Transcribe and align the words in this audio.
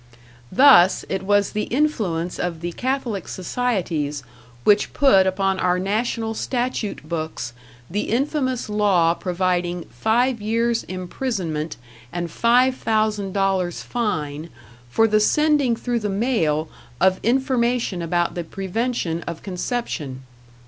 Thus, 0.51 1.05
it 1.09 1.21
was 1.21 1.51
the 1.51 1.65
influence 1.65 2.39
of 2.39 2.61
the 2.61 2.71
Catholic 2.71 3.27
Societies 3.27 4.23
which 4.63 4.93
put 4.93 5.27
upon 5.27 5.59
our 5.59 5.77
national 5.77 6.33
statute 6.33 7.07
books 7.07 7.53
the 7.87 8.09
infamous 8.09 8.67
law 8.67 9.13
providing 9.13 9.83
five 9.91 10.41
years 10.41 10.83
imprisonment 10.85 11.77
and 12.11 12.31
five 12.31 12.75
thousand 12.77 13.33
dollars 13.33 13.83
fine 13.83 14.49
for 14.89 15.07
the 15.07 15.19
sending 15.19 15.75
through 15.75 15.99
the 15.99 16.09
mail 16.09 16.67
of 16.99 17.19
information 17.21 18.01
about 18.01 18.33
the 18.33 18.43
prevention 18.43 19.21
of 19.27 19.43
conception. 19.43 20.23